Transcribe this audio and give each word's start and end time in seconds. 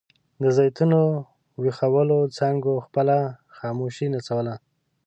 د 0.41 0.43
زیتونو 0.57 0.99
وچخولو 1.61 2.17
څانګو 2.37 2.73
خپله 2.85 3.17
خاموشي 3.55 4.07
نڅوله. 4.13 4.55